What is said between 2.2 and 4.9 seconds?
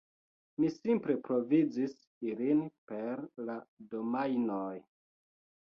ilin per la domajnoj.